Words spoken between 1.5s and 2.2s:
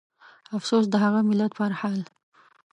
پرحال